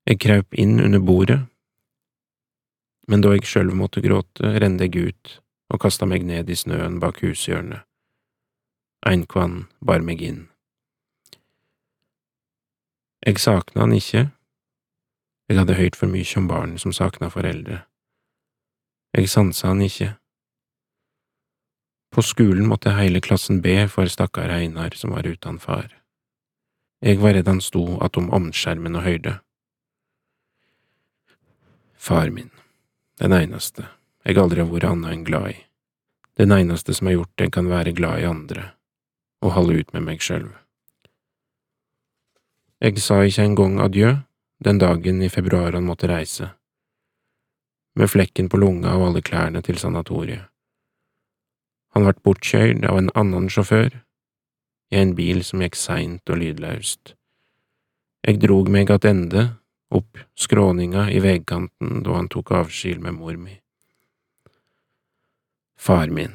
Jeg 0.06 0.20
kraup 0.22 0.54
inn 0.60 0.78
under 0.84 1.02
bordet, 1.02 1.40
men 3.08 3.22
da 3.22 3.34
jeg 3.36 3.48
sjølv 3.50 3.76
måtte 3.78 4.04
gråte, 4.04 4.56
rende 4.60 4.88
jeg 4.88 5.12
ut 5.12 5.36
og 5.74 5.82
kasta 5.82 6.06
meg 6.10 6.26
ned 6.26 6.50
i 6.50 6.58
snøen 6.58 7.00
bak 7.02 7.22
hushjørnet. 7.24 7.86
Einkvann 9.06 9.66
bar 9.86 10.02
meg 10.06 10.22
inn. 10.26 10.46
Jeg 13.26 13.42
sakna 13.42 13.86
han 13.86 13.94
ikke, 13.94 14.30
jeg 15.50 15.58
hadde 15.60 15.78
hørt 15.78 15.98
for 15.98 16.10
mye 16.10 16.38
om 16.40 16.48
barn 16.50 16.78
som 16.82 16.94
sakna 16.94 17.30
foreldre. 17.30 17.84
Jeg 19.14 19.30
sansa 19.30 19.70
han 19.70 19.82
ikke. 19.86 20.16
På 22.12 22.24
skolen 22.26 22.66
måtte 22.70 22.96
hele 22.98 23.22
klassen 23.22 23.62
be 23.62 23.86
for 23.92 24.10
stakkar 24.10 24.50
Einar 24.50 24.96
som 24.98 25.14
var 25.14 25.28
uten 25.28 25.60
far. 25.60 25.92
Jeg 27.02 27.22
var 27.22 27.36
redd 27.38 27.48
han 27.48 27.62
sto 27.62 28.00
attom 28.02 28.32
omskjermen 28.34 28.98
og 28.98 29.06
høyde. 29.06 29.36
Far 31.94 32.30
min, 32.34 32.50
den 33.22 33.34
eneste 33.36 33.88
jeg 34.26 34.40
aldri 34.42 34.64
har 34.64 34.72
vært 34.72 34.88
annet 34.90 35.14
enn 35.14 35.26
glad 35.28 35.52
i, 35.54 35.58
den 36.42 36.52
eneste 36.52 36.96
som 36.98 37.08
har 37.08 37.20
gjort 37.20 37.44
jeg 37.46 37.54
kan 37.56 37.70
være 37.70 37.94
glad 37.96 38.24
i 38.24 38.28
andre, 38.28 38.72
og 39.46 39.54
holde 39.56 39.80
ut 39.80 39.94
med 39.94 40.04
meg 40.08 40.24
sjøl. 40.26 40.48
Jeg 42.82 43.00
sa 43.00 43.22
ikke 43.24 43.46
engang 43.46 43.78
adjø 43.84 44.16
den 44.66 44.82
dagen 44.82 45.22
i 45.22 45.30
februar 45.30 45.78
han 45.78 45.86
måtte 45.88 46.10
reise, 46.12 46.50
med 47.96 48.12
flekken 48.12 48.50
på 48.52 48.60
lunga 48.60 48.98
og 48.98 49.10
alle 49.10 49.24
klærne 49.24 49.62
til 49.64 49.80
sanatoriet. 49.80 50.50
Han 51.96 52.04
ble 52.04 52.18
bortkjørt 52.28 52.84
av 52.84 52.98
en 53.00 53.14
annen 53.16 53.48
sjåfør, 53.48 54.02
i 54.92 55.00
en 55.00 55.14
bil 55.16 55.40
som 55.48 55.62
gikk 55.64 55.78
seint 55.80 56.30
og 56.30 56.42
lydløst. 56.42 57.16
Jeg 58.28 58.42
drog 58.42 58.68
meg 58.74 58.92
attende 58.92 59.46
opp 59.96 60.20
skråninga 60.36 61.08
i 61.12 61.20
veggkanten 61.24 62.04
da 62.06 62.18
han 62.20 62.30
tok 62.32 62.52
avskjed 62.60 63.02
med 63.04 63.18
mor 63.18 63.38
mi. 63.40 63.58
Far 65.80 66.10
min, 66.10 66.34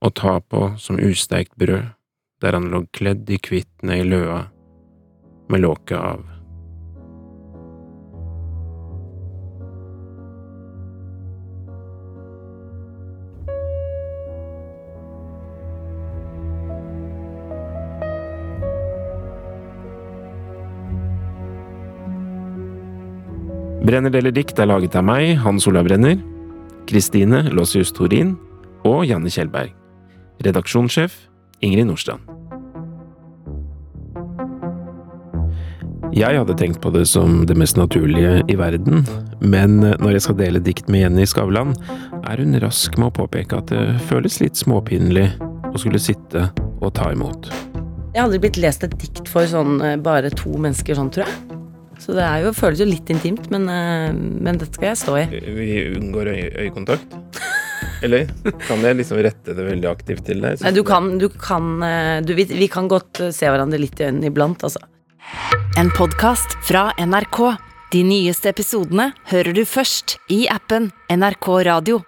å 0.00 0.10
ta 0.10 0.38
på 0.40 0.68
som 0.80 1.00
usteikt 1.02 1.56
brød, 1.56 1.92
der 2.40 2.56
han 2.56 2.70
lå 2.72 2.84
kledd 2.92 3.30
i 3.30 3.38
kvittene 3.40 4.00
i 4.00 4.06
løa, 4.06 4.46
med 5.48 5.62
låket 5.62 5.98
av. 5.98 6.35
Brenner 23.86 24.10
deler 24.10 24.32
dikt 24.34 24.58
er 24.58 24.66
laget 24.66 24.96
av 24.98 25.04
meg, 25.06 25.36
Hans 25.44 25.68
Olav 25.70 25.84
Brenner, 25.86 26.16
Kristine 26.90 27.44
Låsius 27.54 27.92
Torin 27.94 28.32
og 28.88 29.04
Janne 29.06 29.30
Kjellberg. 29.30 29.70
Redaksjonssjef 30.42 31.14
Ingrid 31.62 31.86
Nordstrand. 31.86 32.24
Jeg 36.16 36.34
hadde 36.40 36.58
tenkt 36.58 36.80
på 36.82 36.90
det 36.96 37.04
som 37.06 37.44
det 37.46 37.54
mest 37.60 37.78
naturlige 37.78 38.40
i 38.50 38.58
verden, 38.58 39.06
men 39.38 39.78
når 39.84 40.16
jeg 40.16 40.26
skal 40.26 40.40
dele 40.42 40.66
dikt 40.66 40.90
med 40.90 41.04
Jenny 41.04 41.28
Skavlan, 41.28 41.76
er 42.26 42.42
hun 42.42 42.58
rask 42.64 42.98
med 42.98 43.12
å 43.12 43.16
påpeke 43.22 43.60
at 43.60 43.70
det 43.70 44.00
føles 44.10 44.40
litt 44.42 44.58
småpinlig 44.58 45.28
å 45.70 45.78
skulle 45.78 46.02
sitte 46.02 46.48
og 46.80 46.90
ta 46.98 47.12
imot. 47.14 47.52
Jeg 48.16 48.18
har 48.18 48.26
aldri 48.26 48.48
blitt 48.48 48.58
lest 48.58 48.82
et 48.82 48.98
dikt 48.98 49.28
for 49.30 49.46
sånn 49.46 49.78
eh, 49.84 50.00
bare 50.00 50.32
to 50.34 50.56
mennesker 50.58 50.98
sånn, 50.98 51.12
tror 51.14 51.28
jeg. 51.28 51.45
Så 52.02 52.14
det 52.16 52.24
er 52.24 52.44
jo, 52.44 52.52
føles 52.54 52.80
jo 52.82 52.86
litt 52.88 53.08
intimt, 53.12 53.48
men, 53.52 53.68
eh, 53.72 54.12
men 54.14 54.60
dette 54.60 54.76
skal 54.76 54.92
jeg 54.92 55.00
stå 55.00 55.14
i. 55.22 55.24
Vi 55.56 55.68
unngår 55.96 56.32
øyekontakt? 56.34 57.16
Eller 58.04 58.28
kan 58.66 58.82
jeg 58.84 58.98
liksom 58.98 59.20
rette 59.24 59.54
det 59.56 59.64
veldig 59.64 59.88
aktivt 59.88 60.26
til 60.28 60.42
deg? 60.44 60.60
Nei, 60.62 60.72
du 60.76 60.82
kan, 60.86 61.14
du 61.20 61.28
kan 61.32 61.70
eh, 61.84 62.18
du, 62.24 62.34
vi, 62.36 62.44
vi 62.50 62.68
kan 62.72 62.90
godt 62.92 63.22
eh, 63.24 63.32
se 63.34 63.48
hverandre 63.48 63.80
litt 63.80 64.00
i 64.00 64.08
øynene 64.10 64.30
iblant, 64.30 64.66
altså. 64.66 64.82
En 65.80 65.90
podkast 65.96 66.58
fra 66.68 66.90
NRK. 67.00 67.40
De 67.94 68.02
nyeste 68.06 68.50
episodene 68.50 69.10
hører 69.30 69.56
du 69.56 69.64
først 69.68 70.18
i 70.32 70.44
appen 70.52 70.90
NRK 71.12 71.48
Radio. 71.68 72.02